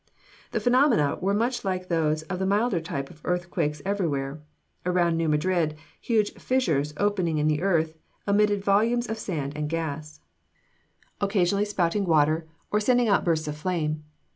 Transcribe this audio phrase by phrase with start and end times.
[0.49, 4.41] The phenomena were much like those of the milder type of earthquakes everywhere.
[4.83, 10.19] Around New Madrid huge fissures opening in the earth emitted volumes of sand and gas,
[11.21, 14.03] occasionally spouting water, or sending out bursts of flame.